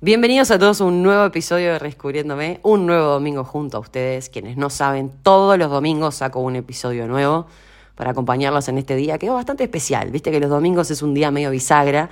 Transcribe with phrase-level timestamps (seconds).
[0.00, 4.28] Bienvenidos a todos a un nuevo episodio de Rescubriéndome, un nuevo domingo junto a ustedes.
[4.28, 7.48] Quienes no saben, todos los domingos saco un episodio nuevo
[7.96, 10.12] para acompañarlos en este día, que es bastante especial.
[10.12, 12.10] Viste que los domingos es un día medio bisagra.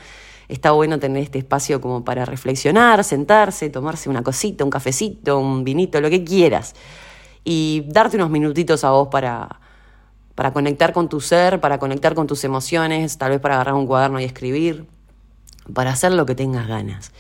[0.49, 5.63] Está bueno tener este espacio como para reflexionar, sentarse, tomarse una cosita, un cafecito, un
[5.63, 6.75] vinito, lo que quieras.
[7.45, 9.61] Y darte unos minutitos a vos para,
[10.35, 13.87] para conectar con tu ser, para conectar con tus emociones, tal vez para agarrar un
[13.87, 14.87] cuaderno y escribir,
[15.73, 17.13] para hacer lo que tengas ganas.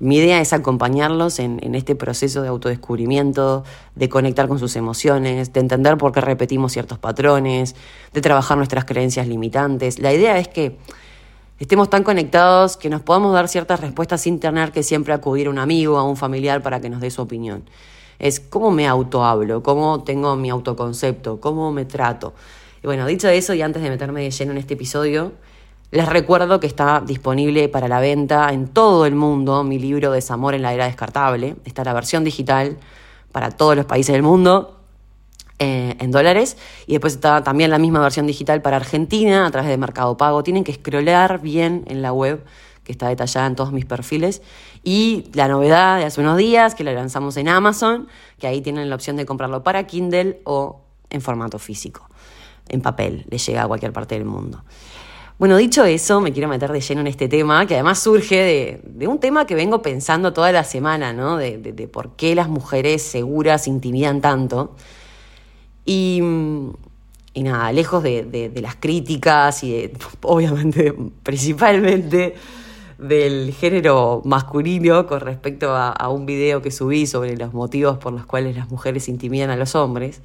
[0.00, 3.64] Mi idea es acompañarlos en, este proceso de autodescubrimiento,
[3.96, 7.74] de conectar con sus emociones, de entender por qué repetimos ciertos patrones,
[8.12, 9.98] de trabajar nuestras creencias limitantes.
[9.98, 10.78] La idea es que
[11.58, 15.50] estemos tan conectados que nos podamos dar ciertas respuestas sin tener que siempre acudir a
[15.50, 17.64] un amigo, a un familiar para que nos dé su opinión.
[18.20, 22.34] Es cómo me autohablo, cómo tengo mi autoconcepto, cómo me trato.
[22.84, 25.32] Y bueno, dicho eso, y antes de meterme de lleno en este episodio,
[25.90, 30.54] les recuerdo que está disponible para la venta en todo el mundo mi libro Desamor
[30.54, 31.56] en la era descartable.
[31.64, 32.76] Está la versión digital
[33.32, 34.80] para todos los países del mundo
[35.58, 36.58] eh, en dólares.
[36.86, 40.42] Y después está también la misma versión digital para Argentina a través de Mercado Pago.
[40.42, 42.44] Tienen que scrollear bien en la web
[42.84, 44.42] que está detallada en todos mis perfiles.
[44.84, 48.90] Y la novedad de hace unos días, que la lanzamos en Amazon, que ahí tienen
[48.90, 52.06] la opción de comprarlo para Kindle o en formato físico,
[52.68, 54.62] en papel, le llega a cualquier parte del mundo.
[55.38, 59.06] Bueno, dicho eso, me quiero meter de lleno en este tema, que además surge de,
[59.06, 61.36] un tema que vengo pensando toda la semana, ¿no?
[61.36, 64.74] De, por qué las mujeres seguras intimidan tanto.
[65.84, 66.20] Y,
[67.36, 69.92] nada, lejos de, las críticas y
[70.22, 70.92] obviamente,
[71.22, 72.34] principalmente
[72.98, 78.26] del género masculino con respecto a, un video que subí sobre los motivos por los
[78.26, 80.20] cuales las mujeres intimidan a los hombres,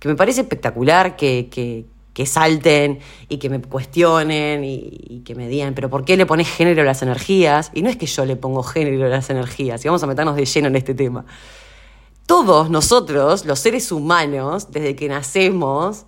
[0.00, 1.86] que me parece espectacular que
[2.26, 6.82] salten y que me cuestionen y, que me digan, pero ¿por qué le pones género
[6.82, 7.70] a las energías?
[7.74, 10.36] Y no es que yo le pongo género a las energías, y vamos a meternos
[10.36, 11.24] de lleno en este tema.
[12.26, 16.06] Todos nosotros, los seres humanos, desde que nacemos,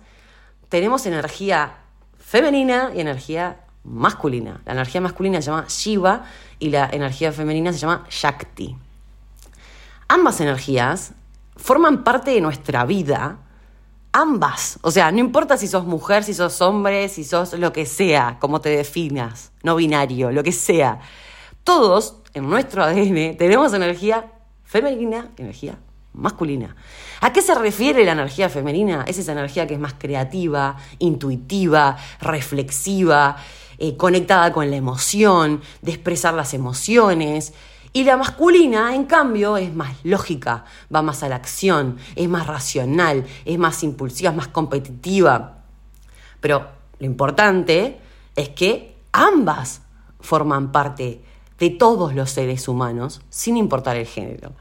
[0.69, 1.77] tenemos energía
[2.17, 4.61] femenina y energía masculina.
[4.65, 6.25] La energía masculina se llama Shiva
[6.59, 8.75] y la energía femenina se llama Shakti.
[10.07, 11.13] Ambas energías
[11.55, 13.39] forman parte de nuestra vida
[14.17, 14.79] ambas.
[14.81, 18.37] O sea, no importa si sos mujer, si sos hombre, si sos lo que sea,
[18.39, 20.99] como te definas, no binario, lo que sea.
[21.63, 24.31] Todos en nuestro ADN tenemos energía
[24.63, 25.77] femenina energía
[26.13, 26.75] masculina.
[27.21, 29.05] ¿A qué se refiere la energía femenina?
[29.07, 33.37] Es esa energía que es más creativa, intuitiva, reflexiva,
[33.77, 37.53] eh, conectada con la emoción, de expresar las emociones,
[37.97, 42.45] y la masculina, en cambio, es más lógica, va más a la acción, es más
[42.45, 45.63] racional, es más impulsiva, es más competitiva.
[46.39, 46.67] Pero
[46.99, 47.99] lo importante
[48.35, 49.81] es que ambas
[50.19, 51.23] forman parte
[51.57, 54.51] de todos los seres humanos, sin importar el género.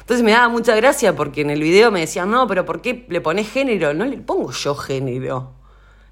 [0.00, 3.04] Entonces me daba mucha gracia porque en el video me decían, no, pero ¿por qué
[3.10, 3.92] le pones género?
[3.92, 5.52] No le pongo yo género.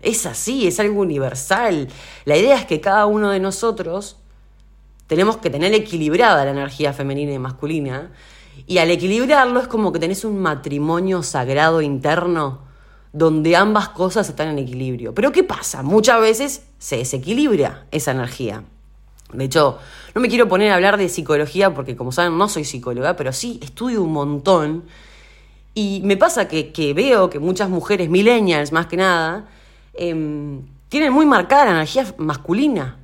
[0.01, 1.89] Es así, es algo universal.
[2.27, 4.19] La idea es que cada uno de nosotros
[5.07, 8.11] tenemos que tener equilibrada la energía femenina y masculina.
[8.67, 12.63] Y al equilibrarlo es como que tenés un matrimonio sagrado interno
[13.13, 15.15] donde ambas cosas están en equilibrio.
[15.15, 15.83] Pero ¿qué pasa?
[15.83, 18.65] Muchas veces se desequilibra esa energía.
[19.33, 19.79] De hecho,
[20.15, 23.33] no me quiero poner a hablar de psicología porque como saben no soy psicóloga, pero
[23.33, 24.85] sí estudio un montón.
[25.75, 29.49] Y me pasa que, veo que muchas mujeres millennials, más que nada,
[29.95, 32.97] em, tienen muy marcada la energía masculina.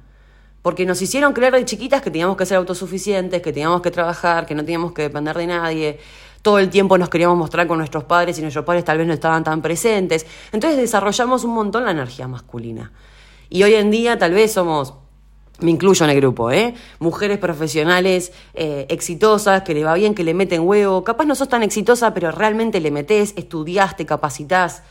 [0.62, 4.44] Porque nos hicieron creer de chiquitas que teníamos que ser autosuficientes, que teníamos que trabajar,
[4.44, 5.98] que no teníamos que depender de nadie.
[6.42, 9.14] Todo el tiempo nos queríamos mostrar con nuestros padres y nuestros padres tal vez no
[9.14, 10.26] estaban tan presentes.
[10.52, 12.92] Entonces desarrollamos un montón la energía masculina.
[13.48, 14.94] Y hoy en día tal vez somos,
[15.60, 16.74] me incluyo en el grupo, ¿eh?
[16.98, 21.04] mujeres profesionales eh, exitosas, que le va bien, que le meten huevo.
[21.04, 24.82] Capaz no sos tan exitosa, pero realmente le metés, estudiás, te capacitás,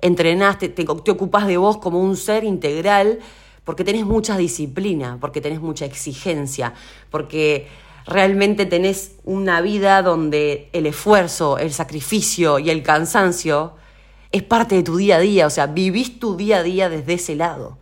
[0.00, 3.20] entrenás, te, te, te ocupás de vos como un ser integral
[3.64, 6.74] porque tenés mucha disciplina, porque tenés mucha exigencia,
[7.10, 7.68] porque
[8.06, 13.74] realmente tenés una vida donde el esfuerzo, el sacrificio y el cansancio
[14.30, 17.14] es parte de tu día a día, o sea, vivís tu día a día desde
[17.14, 17.78] ese lado,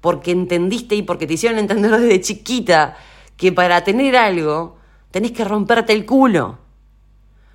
[0.00, 2.96] porque entendiste y porque te hicieron entender desde chiquita
[3.36, 4.76] que para tener algo
[5.10, 6.58] tenés que romperte el culo.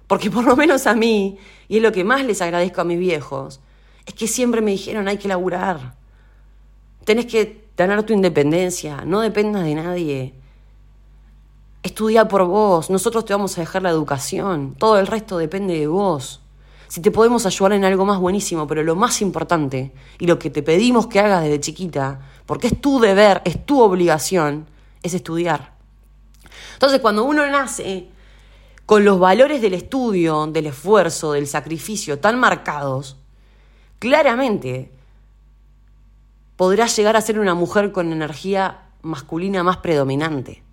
[0.07, 1.37] Porque por lo menos a mí,
[1.67, 3.61] y es lo que más les agradezco a mis viejos,
[4.05, 5.95] es que siempre me dijeron hay que laburar.
[7.05, 7.45] Tenés que
[7.75, 10.33] tener tu independencia, no dependas de nadie.
[11.81, 15.87] Estudia por vos, nosotros te vamos a dejar la educación, todo el resto depende de
[15.87, 16.41] vos.
[16.87, 20.49] Si te podemos ayudar en algo más buenísimo, pero lo más importante y lo que
[20.49, 24.67] te pedimos que hagas desde chiquita, porque es tu deber, es tu obligación,
[25.01, 25.73] es estudiar.
[26.73, 28.07] Entonces, cuando uno nace
[28.85, 33.17] con los valores del estudio, del esfuerzo, del sacrificio tan marcados,
[33.99, 34.91] claramente
[36.63, 40.63] podrá llegar a ser una mujer con energía masculina más predominante.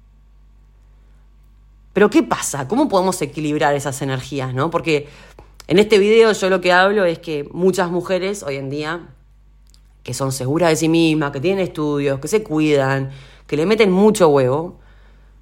[1.93, 2.69] Pero ¿qué pasa?
[2.69, 4.55] ¿Cómo podemos equilibrar esas energías?
[4.55, 4.71] ¿no?
[4.71, 5.09] Porque
[5.67, 9.09] en este video yo lo que hablo es que muchas mujeres hoy en día,
[10.05, 13.11] que son seguras de sí mismas, que tienen estudios, que se cuidan,
[13.49, 14.79] que le meten mucho huevo,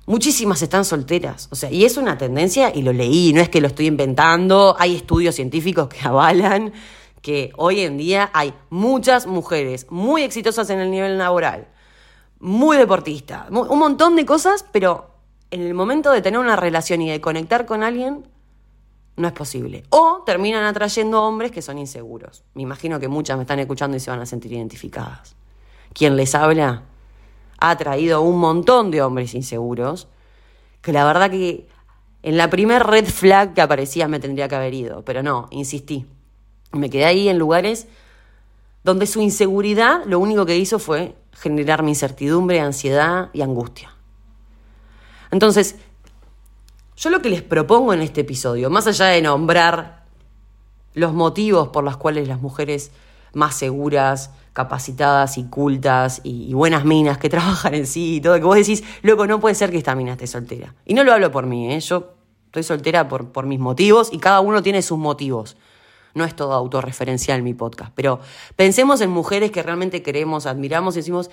[0.06, 1.48] muchísimas están solteras.
[1.50, 4.76] O sea, y es una tendencia, y lo leí, no es que lo estoy inventando,
[4.78, 6.72] hay estudios científicos que avalan
[7.22, 11.68] que hoy en día hay muchas mujeres muy exitosas en el nivel laboral,
[12.40, 15.10] muy deportistas, un montón de cosas, pero
[15.50, 18.26] en el momento de tener una relación y de conectar con alguien,
[19.16, 19.84] no es posible.
[19.90, 22.44] O terminan atrayendo hombres que son inseguros.
[22.54, 25.34] Me imagino que muchas me están escuchando y se van a sentir identificadas.
[25.92, 26.84] Quien les habla
[27.58, 30.06] ha atraído un montón de hombres inseguros,
[30.80, 31.66] que la verdad que
[32.22, 36.06] en la primer red flag que aparecía me tendría que haber ido, pero no, insistí.
[36.72, 37.88] Me quedé ahí en lugares
[38.84, 43.94] donde su inseguridad lo único que hizo fue generarme incertidumbre, ansiedad y angustia.
[45.30, 45.76] Entonces,
[46.96, 50.04] yo lo que les propongo en este episodio, más allá de nombrar
[50.94, 52.90] los motivos por los cuales las mujeres
[53.34, 58.40] más seguras, capacitadas y cultas y, buenas minas que trabajan en sí y todo, que
[58.40, 60.74] vos decís, loco, no puede ser que esta mina esté soltera.
[60.84, 61.80] Y no lo hablo por mí, ¿eh?
[61.80, 62.14] yo
[62.46, 65.56] estoy soltera por, por mis motivos y cada uno tiene sus motivos.
[66.14, 68.20] No es todo autorreferencial mi podcast, pero
[68.56, 71.30] pensemos en mujeres que realmente queremos, admiramos y decimos,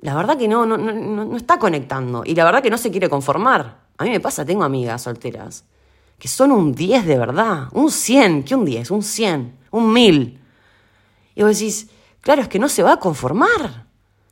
[0.00, 0.92] la verdad que no, no, no,
[1.24, 3.84] no está conectando y la verdad que no se quiere conformar.
[3.96, 5.64] A mí me pasa, tengo amigas solteras
[6.18, 8.90] que son un 10 de verdad, un 100, ¿qué un 10?
[8.90, 10.40] Un 100, un 1000.
[11.34, 11.90] Y vos decís,
[12.20, 13.86] claro, es que no se va a conformar.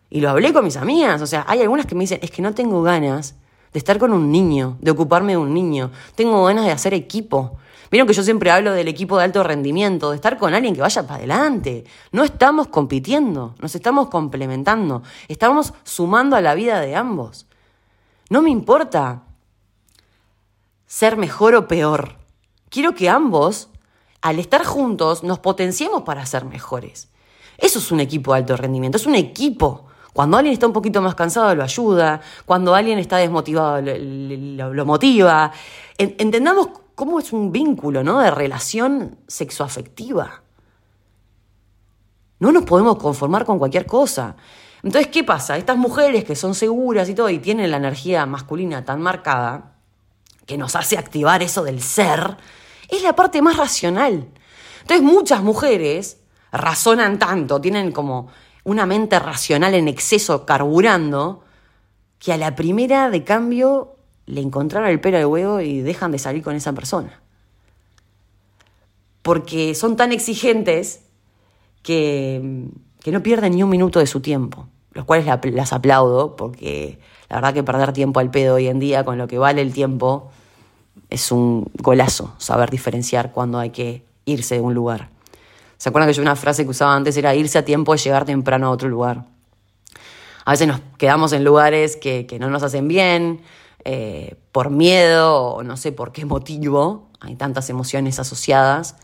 [0.09, 2.43] Y lo hablé con mis amigas, o sea, hay algunas que me dicen, es que
[2.43, 3.35] no tengo ganas
[3.73, 7.57] de estar con un niño, de ocuparme de un niño, tengo ganas de hacer equipo,
[7.93, 10.81] Vieron que yo siempre hablo del equipo de alto rendimiento, de estar con alguien que
[10.81, 11.85] vaya para adelante.
[12.11, 17.45] No estamos compitiendo, nos estamos complementando, estamos sumando a la vida de ambos.
[18.31, 19.25] No me importa
[20.87, 22.17] ser mejor o peor.
[22.71, 23.69] Quiero que ambos,
[24.23, 27.11] al estar juntos, nos potenciemos para ser mejores.
[27.59, 29.85] Eso es un equipo de alto rendimiento, es un equipo.
[30.15, 32.23] Cuando alguien está un poquito más cansado, lo ayuda.
[32.47, 35.53] Cuando alguien está desmotivado, lo, motiva.
[35.99, 38.21] entendamos cómo es un vínculo, ¿no?
[38.21, 40.43] De relación sexoafectiva.
[42.39, 44.37] No nos podemos conformar con cualquier cosa.
[44.83, 45.57] Entonces, ¿qué pasa?
[45.57, 49.77] Estas mujeres que son seguras y todo y tienen la energía masculina tan marcada,
[50.45, 52.37] que nos hace activar eso del ser,
[52.89, 54.29] es la parte más racional.
[54.81, 56.19] Entonces, muchas mujeres
[56.51, 58.29] razonan tanto, tienen como
[58.65, 61.45] una mente racional en exceso carburando,
[62.19, 63.97] que a la primera de cambio
[64.27, 67.21] le encontraron el pelo de huevo y dejan de salir con esa persona.
[69.23, 71.05] Porque son tan exigentes
[71.83, 72.69] que,
[73.01, 76.99] que no pierden ni un minuto de su tiempo, los cuales las aplaudo porque
[77.29, 79.73] la verdad que perder tiempo al pedo hoy en día con lo que vale el
[79.73, 80.31] tiempo
[81.11, 85.11] es un golazo saber diferenciar cuando hay que irse de un lugar.
[85.79, 88.25] ¿Se acuerdan que yo una frase que usaba antes era irse a tiempo es llegar
[88.25, 89.25] temprano a otro lugar?
[90.45, 93.41] A veces nos quedamos en lugares que, que no nos hacen bien,
[93.85, 98.97] eh, por miedo o no sé por qué motivo, hay tantas emociones asociadas,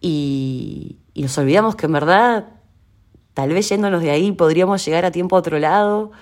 [0.00, 2.46] y, nos olvidamos que en verdad
[3.34, 6.12] tal vez yéndonos de ahí podríamos llegar a tiempo a otro lado,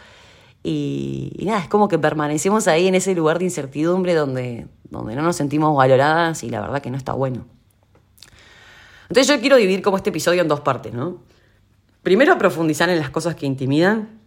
[0.63, 5.23] y, nada, es como que permanecemos ahí en ese lugar de incertidumbre donde, donde no
[5.23, 7.45] nos sentimos valoradas y la verdad que no está bueno.
[9.09, 11.19] Entonces yo quiero dividir como este episodio en dos partes, ¿no?
[12.03, 14.24] Primero profundizar en las cosas que intimidan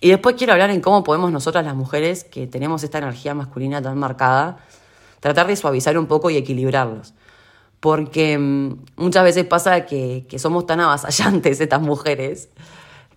[0.00, 3.80] y después quiero hablar en cómo podemos nosotras las mujeres, que tenemos esta energía masculina
[3.80, 4.58] tan marcada,
[5.20, 7.14] tratar de suavizar un poco y equilibrarlos.
[7.80, 12.48] Porque mm, muchas veces pasa que, somos tan avasallantes estas mujeres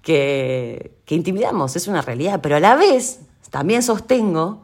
[0.02, 3.20] que, que intimidamos, es una realidad, pero a la vez
[3.50, 4.64] también sostengo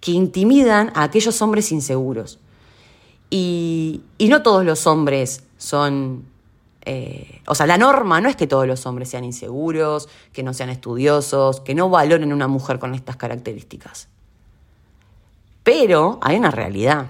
[0.00, 2.38] que intimidan a aquellos hombres inseguros.
[3.30, 6.24] Y, y no todos los hombres son
[6.90, 10.54] eh, o sea, la norma no es que todos los hombres sean inseguros, que no
[10.54, 14.08] sean estudiosos, que no valoren una mujer con estas características.
[15.62, 17.08] Pero hay una realidad.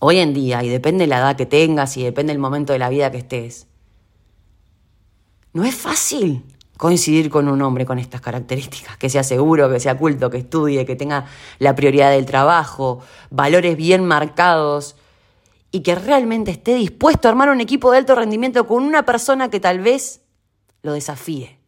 [0.00, 2.78] Hoy en día, y depende de la edad que tengas y depende del momento de
[2.78, 3.66] la vida que estés,
[5.52, 6.42] no es fácil
[6.78, 10.86] coincidir con un hombre con estas características, que sea seguro, que sea culto, que estudie,
[10.86, 11.26] que tenga
[11.58, 14.96] la prioridad del trabajo, valores bien marcados
[15.72, 19.50] y que realmente esté dispuesto a armar un equipo de alto rendimiento con una persona
[19.50, 20.20] que tal vez
[20.82, 21.58] lo desafíe,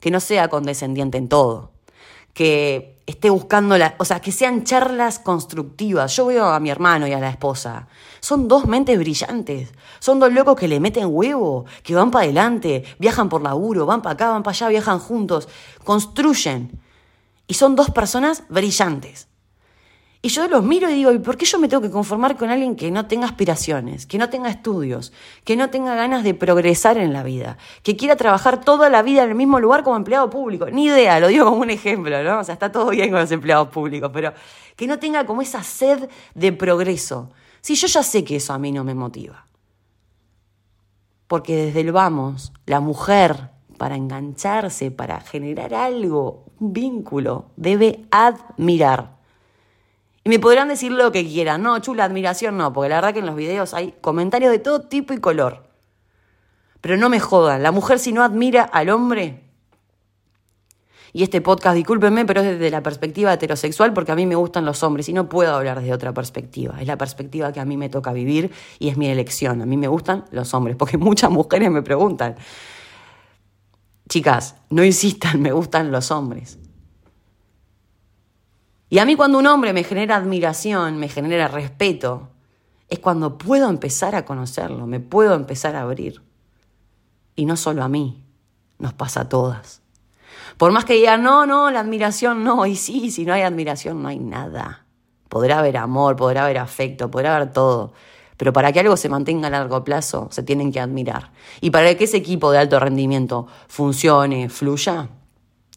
[0.00, 1.72] que no sea condescendiente en todo,
[2.32, 6.14] que esté buscando la, o sea, que sean charlas constructivas.
[6.16, 7.86] Yo veo a mi hermano y a la esposa.
[8.20, 9.72] Son dos mentes brillantes.
[10.00, 14.02] Son dos locos que le meten huevo, que van para adelante, viajan por laburo, van
[14.02, 15.48] para acá, van para allá, viajan juntos,
[15.84, 16.80] construyen.
[17.46, 19.28] Y son dos personas brillantes.
[20.26, 22.50] Y yo los miro y digo, ¿y por qué yo me tengo que conformar con
[22.50, 25.12] alguien que no tenga aspiraciones, que no tenga estudios,
[25.44, 29.22] que no tenga ganas de progresar en la vida, que quiera trabajar toda la vida
[29.22, 30.66] en el mismo lugar como empleado público?
[30.68, 32.40] Ni idea, lo digo como un ejemplo, ¿no?
[32.40, 34.32] O sea, está todo bien con los empleados públicos, pero
[34.74, 37.30] que no tenga como esa sed de progreso.
[37.60, 39.46] Si yo ya sé que eso a mí no me motiva.
[41.28, 49.15] Porque desde el vamos, la mujer, para engancharse, para generar algo, un vínculo, debe admirar
[50.26, 51.62] y me podrán decir lo que quieran.
[51.62, 54.80] No, chula, admiración no, porque la verdad que en los videos hay comentarios de todo
[54.80, 55.62] tipo y color.
[56.80, 59.44] Pero no me jodan, la mujer si no admira al hombre,
[61.12, 64.64] y este podcast, discúlpenme, pero es desde la perspectiva heterosexual porque a mí me gustan
[64.64, 66.74] los hombres y no puedo hablar desde otra perspectiva.
[66.80, 69.62] Es la perspectiva que a mí me toca vivir y es mi elección.
[69.62, 72.34] A mí me gustan los hombres porque muchas mujeres me preguntan,
[74.08, 76.58] chicas, no insistan, me gustan los hombres.
[78.88, 82.28] Y a mí cuando un hombre me genera admiración, me genera respeto,
[82.88, 86.22] es cuando puedo empezar a conocerlo, me puedo empezar a abrir.
[87.34, 88.22] Y no solo a mí,
[88.78, 89.82] nos pasa a todas.
[90.56, 94.02] Por más que digan, no, no, la admiración no, y sí, si no hay admiración
[94.02, 94.86] no hay nada.
[95.28, 97.92] Podrá haber amor, podrá haber afecto, podrá haber todo.
[98.36, 101.32] Pero para que algo se mantenga a largo plazo, se tienen que admirar.
[101.60, 105.08] Y para que ese equipo de alto rendimiento funcione, fluya,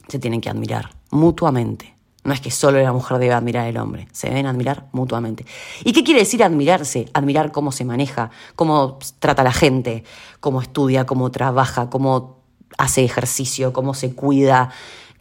[0.07, 1.98] se tienen que admirar mutuamente.
[2.23, 5.45] No es que solo la mujer debe admirar al hombre, se deben admirar mutuamente.
[5.85, 7.07] ¿Y qué quiere decir admirarse?
[7.13, 10.03] Admirar cómo se maneja, cómo trata a la gente,
[10.41, 12.39] cómo estudia, cómo trabaja, cómo
[12.77, 14.69] hace ejercicio, cómo se cuida,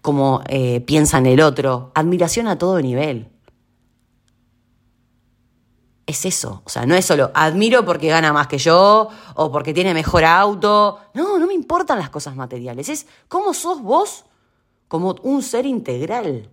[0.02, 1.93] cómo eh, piensa en el otro.
[1.95, 3.31] Admiración a todo nivel.
[6.07, 9.73] Es eso, o sea, no es solo admiro porque gana más que yo o porque
[9.75, 10.99] tiene mejor auto.
[11.14, 12.88] No, no me importan las cosas materiales.
[12.88, 14.25] Es cómo sos vos
[14.88, 16.49] como un ser integral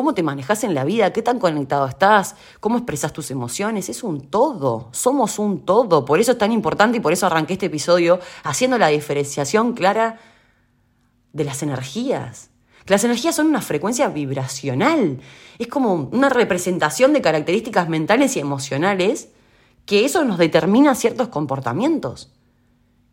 [0.00, 4.02] cómo te manejas en la vida, qué tan conectado estás, cómo expresas tus emociones, es
[4.02, 7.66] un todo, somos un todo, por eso es tan importante y por eso arranqué este
[7.66, 10.18] episodio haciendo la diferenciación clara
[11.34, 12.48] de las energías.
[12.86, 15.20] Las energías son una frecuencia vibracional,
[15.58, 19.28] es como una representación de características mentales y emocionales
[19.84, 22.32] que eso nos determina ciertos comportamientos.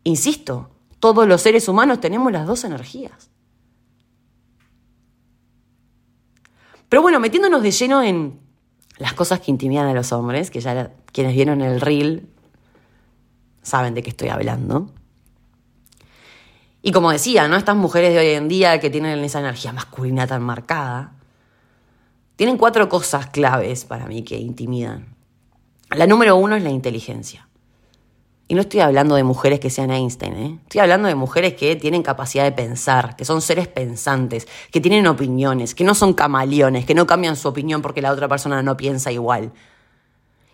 [0.04, 3.28] Insisto, todos los seres humanos tenemos las dos energías.
[6.88, 8.40] Pero bueno, metiéndonos de lleno en
[8.98, 12.28] las cosas que intimidan a los hombres, que ya quienes vieron el reel
[13.62, 14.90] saben de qué estoy hablando.
[16.82, 17.56] Y como decía, ¿no?
[17.56, 21.12] Estas mujeres de hoy en día que tienen esa energía masculina tan marcada,
[22.36, 25.16] tienen cuatro cosas claves para mí que intimidan.
[25.90, 27.47] La número uno es la inteligencia.
[28.50, 30.58] Y no estoy hablando de mujeres que sean Einstein, ¿eh?
[30.62, 35.06] estoy hablando de mujeres que tienen capacidad de pensar, que son seres pensantes, que tienen
[35.06, 38.74] opiniones, que no son camaleones, que no cambian su opinión porque la otra persona no
[38.74, 39.52] piensa igual.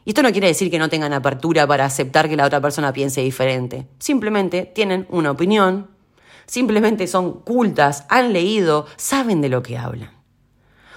[0.05, 2.93] Y esto no quiere decir que no tengan apertura para aceptar que la otra persona
[2.93, 3.87] piense diferente.
[4.01, 5.89] Simplemente tienen una opinión,
[6.47, 10.14] simplemente son cultas, han leído, saben de lo que hablan.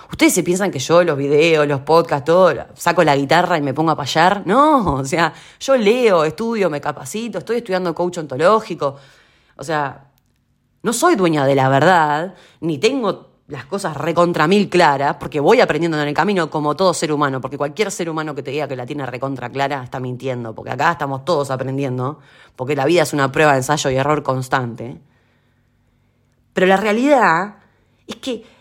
[0.09, 3.73] ¿Ustedes se piensan que yo los videos, los podcasts, todo, saco la guitarra y me
[3.73, 4.43] pongo a payar?
[4.45, 8.95] No, o sea, yo leo, estudio, me capacito, estoy estudiando coach ontológico.
[9.57, 10.05] O sea,
[10.83, 15.61] no soy dueña de la verdad, ni tengo las cosas recontra mil claras, porque voy
[15.61, 18.67] aprendiendo en el camino como todo ser humano, porque cualquier ser humano que te diga
[18.67, 22.19] que la tiene recontra clara está mintiendo, porque acá estamos todos aprendiendo,
[22.55, 24.99] porque la vida es una prueba de ensayo y error constante.
[26.53, 27.55] Pero la realidad
[28.05, 28.56] es que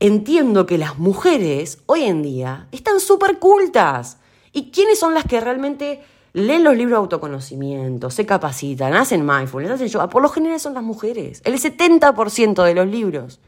[0.00, 4.18] entiendo que las mujeres hoy en día están súper cultas.
[4.52, 6.02] ¿Y quiénes son las que realmente
[6.32, 10.08] leen los libros de autoconocimiento, se capacitan, hacen mindfulness, hacen yoga?
[10.08, 11.42] Por lo general son las mujeres.
[11.44, 13.40] El 70% de los libros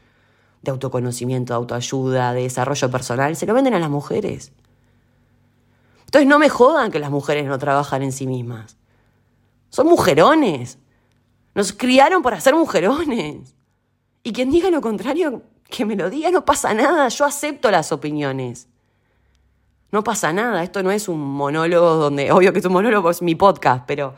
[0.61, 4.53] de autoconocimiento, de autoayuda, de desarrollo personal, se lo venden a las mujeres.
[6.05, 8.77] Entonces no me jodan que las mujeres no trabajan en sí mismas.
[9.69, 10.77] Son mujerones.
[11.55, 13.55] Nos criaron para ser mujerones.
[14.21, 15.41] Y quien diga lo contrario,
[15.73, 18.67] que me lo diga, no pasa nada, yo acepto las opiniones.
[19.91, 23.23] No pasa nada, esto no es un monólogo donde, obvio que es un monólogo, es
[23.23, 24.13] mi podcast, pero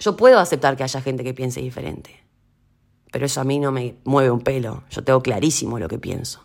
[0.00, 2.20] yo puedo aceptar que haya gente que piense diferente.
[3.12, 6.42] Pero eso a mí no me mueve un pelo, yo tengo clarísimo lo que pienso.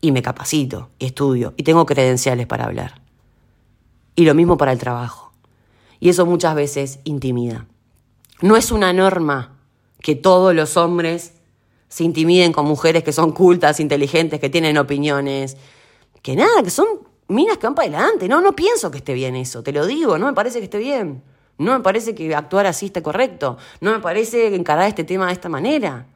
[0.00, 3.02] Y me capacito, y estudio, y tengo credenciales para hablar.
[4.16, 5.32] Y lo mismo para el trabajo.
[6.00, 7.66] Y eso muchas veces intimida.
[8.40, 9.59] No es una norma
[10.00, 11.34] que todos los hombres
[11.88, 15.56] se intimiden con mujeres que son cultas, inteligentes, que tienen opiniones.
[16.22, 16.86] Que nada, que son
[17.28, 18.28] minas que van para adelante.
[18.28, 20.78] No, no pienso que esté bien eso, te lo digo, no me parece que esté
[20.78, 21.22] bien.
[21.58, 23.58] No me parece que actuar así esté correcto.
[23.80, 26.06] No me parece encarar este tema de esta manera.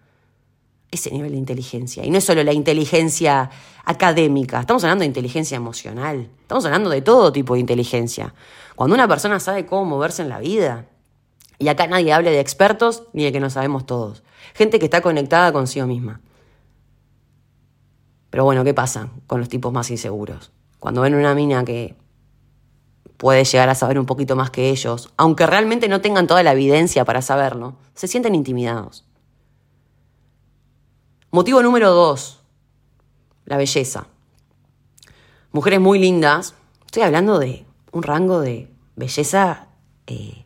[0.90, 2.04] Ese nivel de inteligencia.
[2.04, 3.50] Y no es solo la inteligencia
[3.84, 6.30] académica, estamos hablando de inteligencia emocional.
[6.40, 8.32] Estamos hablando de todo tipo de inteligencia.
[8.74, 10.86] Cuando una persona sabe cómo moverse en la vida.
[11.58, 14.22] Y acá nadie habla de expertos ni de que no sabemos todos.
[14.54, 16.20] Gente que está conectada consigo misma.
[18.30, 20.50] Pero bueno, ¿qué pasa con los tipos más inseguros?
[20.80, 21.96] Cuando ven una mina que
[23.16, 26.52] puede llegar a saber un poquito más que ellos, aunque realmente no tengan toda la
[26.52, 29.04] evidencia para saberlo, se sienten intimidados.
[31.30, 32.40] Motivo número dos,
[33.44, 34.08] la belleza.
[35.52, 36.54] Mujeres muy lindas,
[36.86, 39.68] estoy hablando de un rango de belleza
[40.06, 40.43] eh,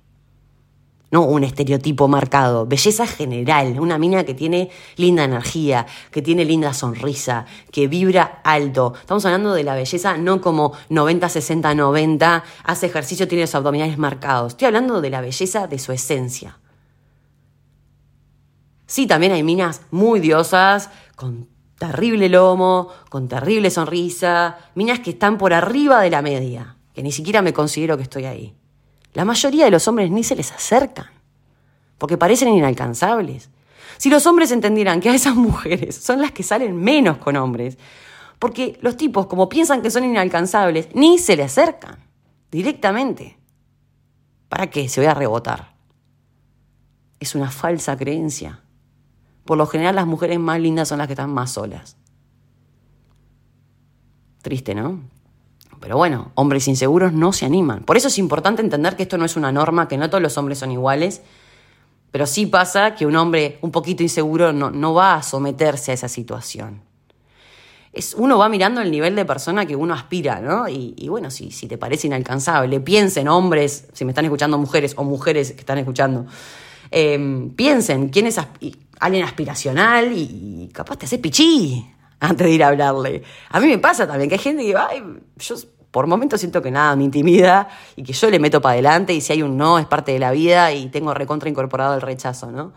[1.11, 6.75] no un estereotipo marcado, belleza general, una mina que tiene linda energía, que tiene linda
[6.75, 8.93] sonrisa, que vibra alto.
[9.01, 13.97] Estamos hablando de la belleza no como 90, 60, 90, hace ejercicio, tiene los abdominales
[13.99, 14.53] marcados.
[14.53, 16.59] Estoy hablando de la belleza de su esencia.
[18.87, 21.49] Sí, también hay minas muy diosas, con
[21.79, 27.13] terrible lomo, con terrible sonrisa, minas que están por arriba de la media, que ni
[27.13, 28.58] siquiera me considero que estoy ahí.
[29.19, 31.07] La mayoría de los hombres ni se les acercan,
[31.99, 33.51] porque parecen inalcanzables.
[33.97, 37.79] Si los hombres entendieran que a esas mujeres son las que salen menos con hombres,
[38.39, 41.99] porque los tipos, como piensan que son inalcanzables, ni se le acercan
[42.53, 43.37] directamente.
[44.49, 44.89] ¿Para qué?
[44.89, 45.75] Se voy a rebotar.
[47.19, 48.61] Es una falsa creencia.
[49.45, 51.97] Por lo general las mujeres más lindas son las que están más solas.
[54.43, 55.01] Triste, ¿no?
[55.81, 57.85] Pero bueno, hombres inseguros no se animan.
[57.85, 60.37] Por eso es importante entender que esto no es una norma, que no todos los
[60.39, 61.23] hombres son iguales,
[62.11, 66.09] pero sí pasa que un hombre un poquito inseguro no, va a someterse a esa
[66.09, 66.83] situación.
[67.93, 70.69] Es, uno va mirando el nivel de persona que uno aspira, ¿no?
[70.69, 75.05] Y, bueno, si, si, te parece inalcanzable, piensen, hombres, si me están escuchando mujeres o
[75.05, 76.27] mujeres que están escuchando,
[76.91, 78.39] em, piensen quién es
[79.01, 81.87] alguien aspiracional y, capaz te hace pichí
[82.21, 83.23] antes de ir a hablarle.
[83.51, 84.91] A mí me pasa también que hay gente que va,
[85.37, 85.57] yo
[85.91, 89.21] por momentos siento que nada me intimida y que yo le meto para adelante y
[89.21, 92.51] si hay un no es parte de la vida y tengo recontra incorporado el rechazo,
[92.51, 92.73] ¿no?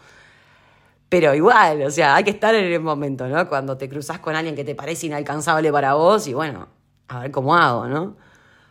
[1.09, 3.49] Pero igual, o sea, hay que estar en el momento, ¿no?
[3.49, 6.69] Cuando te cruzas con alguien que te parece inalcanzable para vos y bueno,
[7.09, 8.15] a ver cómo hago, ¿no?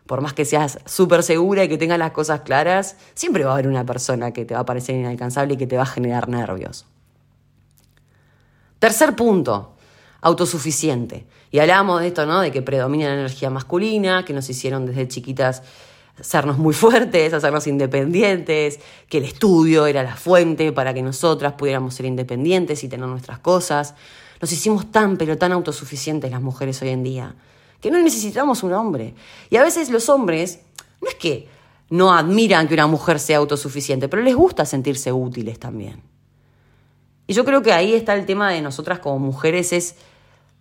[0.06, 3.54] Por más que seas súper segura y que tengas las cosas claras, siempre va a
[3.54, 6.28] haber una persona que te va a parecer inalcanzable y que te va a generar
[6.28, 6.86] nervios.
[8.78, 9.76] Tercer punto,
[10.20, 11.26] autosuficiente.
[11.50, 12.40] Y hablábamos de esto, ¿no?
[12.40, 15.62] De que predomina la energía masculina, que nos hicieron desde chiquitas
[16.18, 21.94] hacernos muy fuertes, hacernos independientes, que el estudio era la fuente para que nosotras pudiéramos
[21.94, 23.94] ser independientes y tener nuestras cosas.
[24.40, 27.34] Nos hicimos tan, pero tan autosuficientes las mujeres hoy en día,
[27.80, 29.14] que no necesitamos un hombre.
[29.48, 30.60] Y a veces los hombres,
[31.00, 31.48] no es que
[31.88, 36.02] no admiran que una mujer sea autosuficiente, pero les gusta sentirse útiles también.
[37.26, 39.96] Y yo creo que ahí está el tema de nosotras como mujeres, es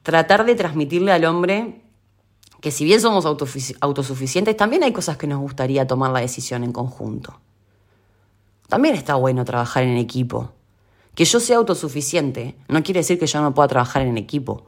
[0.09, 1.83] tratar de transmitirle al hombre
[2.61, 6.73] que si bien somos autosuficientes, también hay cosas que nos gustaría tomar la decisión en
[6.73, 7.39] conjunto.
[8.67, 10.51] También está bueno trabajar en equipo.
[11.13, 14.65] Que yo sea autosuficiente no quiere decir que yo no pueda trabajar en equipo.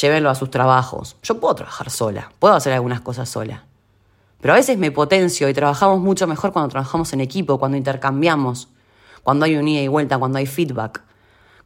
[0.00, 1.16] Llévenlo a sus trabajos.
[1.24, 3.64] Yo puedo trabajar sola, puedo hacer algunas cosas sola.
[4.40, 8.68] Pero a veces me potencio y trabajamos mucho mejor cuando trabajamos en equipo, cuando intercambiamos,
[9.24, 11.07] cuando hay un ida y vuelta, cuando hay feedback.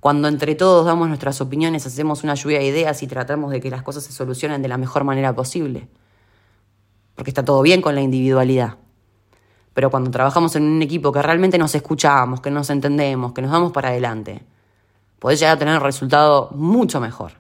[0.03, 3.71] Cuando entre todos damos nuestras opiniones, hacemos una lluvia de ideas y tratamos de que
[3.71, 5.87] las cosas se solucionen de la mejor manera posible.
[7.15, 8.79] Porque está todo bien con la individualidad.
[9.73, 13.53] Pero cuando trabajamos en un equipo que realmente nos escuchamos, que nos entendemos, que nos
[13.53, 14.43] damos para adelante,
[15.21, 17.35] podés llegar a tener un resultado mucho mejor.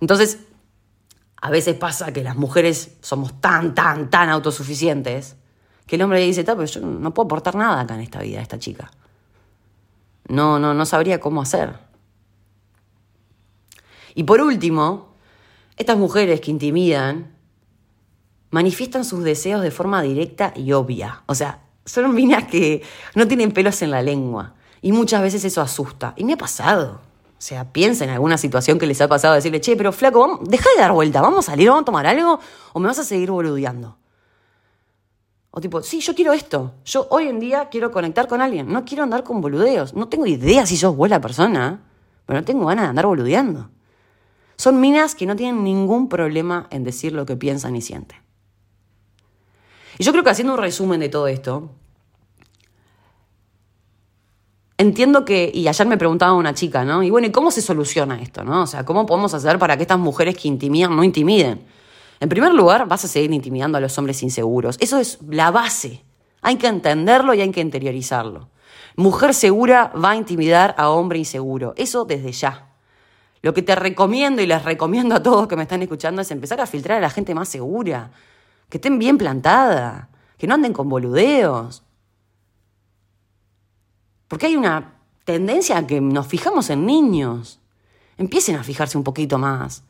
[0.00, 0.40] Entonces,
[1.40, 5.36] a veces pasa que las mujeres somos tan, tan, tan autosuficientes
[5.86, 8.58] que el hombre dice, pero yo no puedo aportar nada acá en esta vida, esta
[8.58, 8.90] chica.
[10.30, 11.76] No, no, no sabría cómo hacer.
[14.14, 15.16] Y por último,
[15.76, 17.34] estas mujeres que intimidan
[18.50, 21.24] manifiestan sus deseos de forma directa y obvia.
[21.26, 22.82] O sea, son minas que
[23.16, 24.54] no tienen pelos en la lengua.
[24.82, 26.14] Y muchas veces eso asusta.
[26.16, 27.00] Y me ha pasado.
[27.36, 30.40] O sea, piensa en alguna situación que les ha pasado decirle, che, pero flaco, vamos,
[30.48, 32.38] deja de dar vuelta, vamos a salir, vamos a tomar algo,
[32.72, 33.96] o me vas a seguir boludeando.
[35.52, 36.74] O tipo, sí, yo quiero esto.
[36.84, 38.72] Yo hoy en día quiero conectar con alguien.
[38.72, 39.94] No quiero andar con boludeos.
[39.94, 41.80] No tengo idea si sos buena persona,
[42.26, 43.70] pero no tengo ganas de andar boludeando.
[44.56, 48.18] Son minas que no tienen ningún problema en decir lo que piensan y sienten.
[49.98, 51.70] Y yo creo que haciendo un resumen de todo esto,
[54.78, 57.02] entiendo que, y ayer me preguntaba una chica, ¿no?
[57.02, 58.62] Y bueno, ¿y cómo se soluciona esto, no?
[58.62, 61.66] O sea, ¿cómo podemos hacer para que estas mujeres que intimidan no intimiden?
[62.20, 64.76] En primer lugar, vas a seguir intimidando a los hombres inseguros.
[64.78, 66.04] Eso es la base.
[66.42, 68.50] Hay que entenderlo y hay que interiorizarlo.
[68.96, 71.72] Mujer segura va a intimidar a hombre inseguro.
[71.76, 72.68] Eso desde ya.
[73.40, 76.60] Lo que te recomiendo y les recomiendo a todos que me están escuchando es empezar
[76.60, 78.10] a filtrar a la gente más segura.
[78.68, 80.10] Que estén bien plantada.
[80.36, 81.82] Que no anden con boludeos.
[84.28, 87.60] Porque hay una tendencia a que nos fijamos en niños.
[88.18, 89.84] Empiecen a fijarse un poquito más.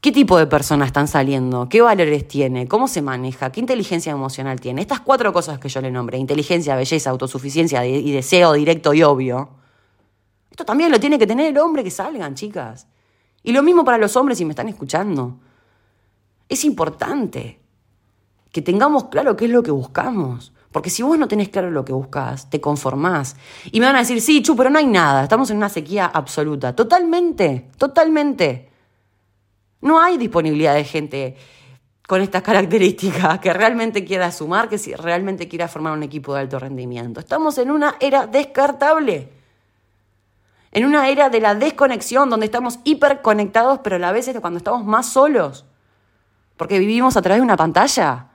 [0.00, 1.68] ¿Qué tipo de personas están saliendo?
[1.68, 2.68] ¿Qué valores tiene?
[2.68, 3.50] ¿Cómo se maneja?
[3.50, 4.80] ¿Qué inteligencia emocional tiene?
[4.80, 9.48] Estas cuatro cosas que yo le nombré, inteligencia, belleza, autosuficiencia y deseo directo y obvio,
[10.50, 12.86] esto también lo tiene que tener el hombre que salgan, chicas.
[13.42, 15.38] Y lo mismo para los hombres si me están escuchando.
[16.48, 17.60] Es importante
[18.52, 20.52] que tengamos claro qué es lo que buscamos.
[20.70, 23.36] Porque si vos no tenés claro lo que buscas, te conformás.
[23.72, 25.22] Y me van a decir, sí, Chu, pero no hay nada.
[25.22, 26.74] Estamos en una sequía absoluta.
[26.76, 28.67] Totalmente, totalmente.
[29.80, 31.36] No hay disponibilidad de gente
[32.08, 36.58] con estas características que realmente quiera sumar, que realmente quiera formar un equipo de alto
[36.58, 37.20] rendimiento.
[37.20, 39.28] Estamos en una era descartable.
[40.72, 44.58] En una era de la desconexión, donde estamos hiperconectados, pero a la vez es cuando
[44.58, 45.66] estamos más solos.
[46.56, 48.26] Porque vivimos a través de una pantalla.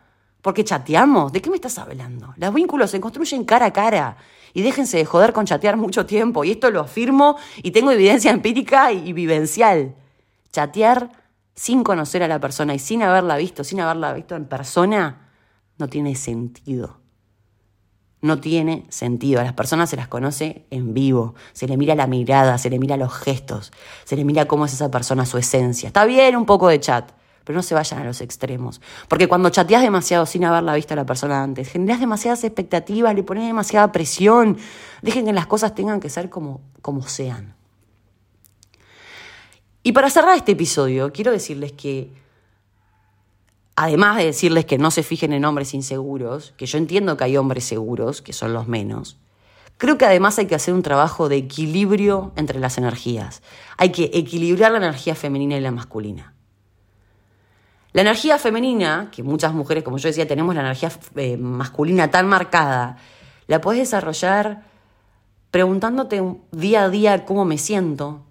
[0.44, 1.32] Porque chateamos.
[1.32, 2.34] ¿De qué me estás hablando?
[2.38, 4.18] Los vínculos se construyen cara a cara.
[4.54, 6.44] Y déjense de joder con chatear mucho tiempo.
[6.44, 9.96] Y esto lo afirmo y tengo evidencia empírica y vivencial.
[10.52, 11.10] Chatear
[11.56, 15.30] sin conocer a la persona y sin haberla visto, sin haberla visto en persona,
[15.78, 17.00] no tiene sentido.
[18.22, 19.42] No tiene sentido.
[19.42, 21.36] A las personas se las conoce en vivo.
[21.52, 23.74] Se le mira la mirada, se le mira los gestos,
[24.06, 25.88] se le mira cómo es esa persona, su esencia.
[25.88, 27.12] Está bien un poco de chat,
[27.44, 28.80] pero no se vayan a los extremos.
[29.10, 33.24] Porque cuando chateas demasiado sin haberla visto a la persona antes, generas demasiadas expectativas, le
[33.24, 34.58] pones demasiada presión.
[35.02, 37.56] Dejen que las cosas tengan que ser como, como sean.
[39.84, 42.14] Y para cerrar este episodio, quiero decirles que,
[43.76, 47.36] además de decirles que no se fijen en hombres inseguros, que yo entiendo que hay
[47.36, 49.18] hombres seguros, que son los menos,
[49.78, 53.44] creo que además hay que hacer un trabajo de equilibrio entre las energías.
[53.78, 56.34] Hay que equilibrar la energía femenina y la masculina.
[57.92, 62.28] La energía femenina, que muchas mujeres, como yo decía, tenemos la energía eh, masculina tan
[62.28, 62.98] marcada,
[63.48, 64.64] la puedes desarrollar
[65.52, 68.24] preguntándote día a día cómo me siento,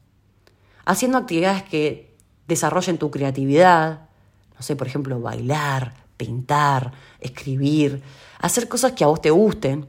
[0.84, 2.14] haciendo actividades que
[2.46, 4.08] desarrollen tu creatividad,
[4.54, 8.02] no sé, por ejemplo, bailar, pintar, escribir,
[8.38, 9.86] hacer cosas que a vos te gusten,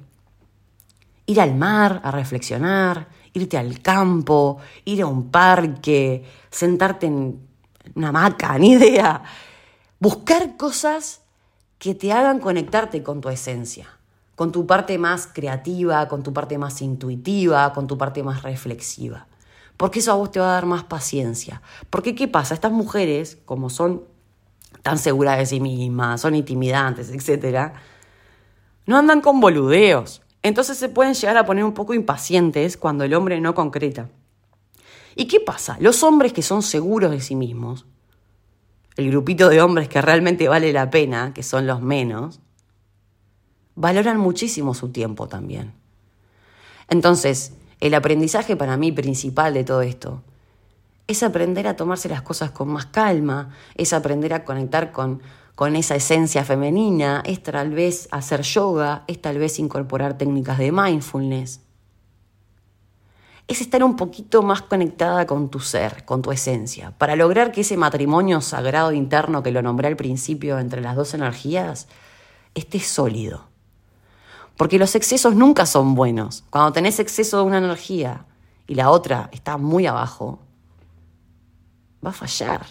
[1.26, 7.40] ir al mar a reflexionar, irte al campo, ir a un parque, sentarte en
[7.96, 9.24] una hamaca, ni idea.
[10.00, 11.22] Buscar cosas
[11.80, 13.88] que te hagan conectarte con tu esencia,
[14.36, 19.28] con tu parte más creativa, con tu parte más intuitiva, con tu parte más reflexiva
[19.78, 21.62] porque eso a vos te va a dar más paciencia.
[21.90, 22.54] Porque ¿qué pasa?
[22.54, 24.04] Estas mujeres, como son
[24.82, 27.74] tan seguras de sí mismas, son intimidantes, etc.,
[28.86, 30.22] no andan con boludeos.
[30.42, 34.10] Entonces se pueden llegar a poner un poco impacientes cuando el hombre no concreta.
[35.16, 35.78] ¿Y qué pasa?
[35.80, 37.86] Los hombres que son seguros de sí mismos,
[38.98, 42.42] el grupito de hombres que realmente vale la pena, que son los menos,
[43.76, 45.74] valoran muchísimo su tiempo también.
[46.90, 47.54] Entonces,
[47.84, 50.22] el aprendizaje para mí principal de todo esto
[51.06, 55.22] es aprender a tomarse las cosas con más calma, es aprender a conectar con,
[55.54, 60.72] con esa esencia femenina, es tal vez hacer yoga, es tal vez incorporar técnicas de
[60.72, 61.60] mindfulness.
[63.50, 67.62] Es estar un poquito más conectada con tu ser, con tu esencia, para lograr que
[67.62, 71.90] ese matrimonio sagrado interno que lo nombré al principio entre las dos energías
[72.56, 73.53] esté sólido.
[74.58, 76.44] Porque los excesos nunca son buenos.
[76.50, 78.26] Cuando tenés exceso de una energía
[78.68, 80.40] y la otra está muy abajo,
[82.06, 82.66] va a fallar.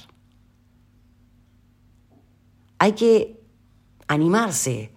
[2.78, 3.40] Hay que
[4.08, 4.94] animarse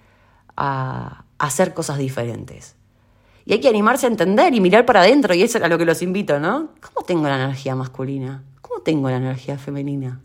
[0.56, 2.76] a hacer cosas diferentes.
[3.46, 5.78] Y hay que animarse a entender y mirar para adentro, y eso es a lo
[5.78, 6.70] que los invito, ¿no?
[6.82, 8.44] ¿Cómo tengo la energía masculina?
[8.62, 10.22] ¿Cómo tengo la energía femenina?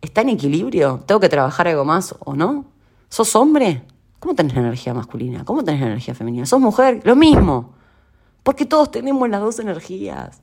[0.00, 1.02] ¿Está en equilibrio?
[1.04, 2.66] ¿Tengo que trabajar algo más o no?
[3.08, 3.82] ¿Sos hombre?
[4.20, 5.44] ¿Cómo tenés la energía masculina?
[5.44, 6.46] ¿Cómo tenés la energía femenina?
[6.46, 7.00] ¿Sos mujer?
[7.04, 7.74] Lo mismo.
[8.42, 10.40] Porque todos tenemos las dos energías.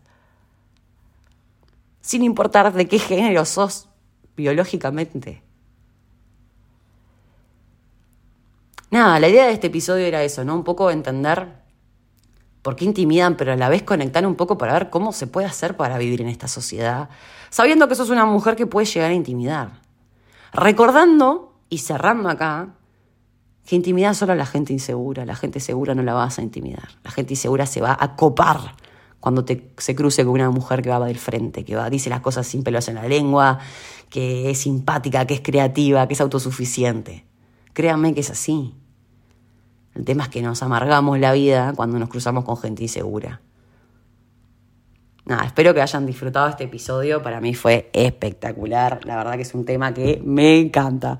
[2.02, 3.90] Sin importar de qué género sos
[4.36, 5.44] biológicamente.
[8.92, 10.56] Nada, la idea de este episodio era eso, ¿no?
[10.56, 11.66] Un poco entender
[12.62, 15.48] por qué intimidan, pero a la vez conectar un poco para ver cómo se puede
[15.48, 17.10] hacer para vivir en esta sociedad,
[17.50, 19.82] sabiendo que sos una mujer que puede llegar a intimidar.
[20.54, 22.70] Recordando y cerrando acá
[23.65, 25.25] que intimidar solo a la gente insegura.
[25.25, 26.89] La gente segura no la vas a intimidar.
[27.04, 28.75] La gente insegura se va a copar
[29.19, 32.21] cuando te, se cruce con una mujer que va del frente, que va, dice las
[32.21, 33.58] cosas sin pelos en la lengua,
[34.10, 37.25] que es simpática, que es creativa, que es autosuficiente.
[37.73, 38.75] Créanme que es así.
[39.95, 43.41] El tema es que nos amargamos la vida cuando nos cruzamos con gente insegura.
[45.26, 47.22] Nada, espero que hayan disfrutado este episodio.
[47.24, 49.00] Para mí fue espectacular.
[49.06, 51.18] La verdad que es un tema que me encanta.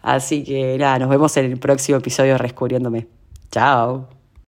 [0.00, 3.06] Así que nada, nos vemos en el próximo episodio Rescubriéndome.
[3.50, 4.11] Chao.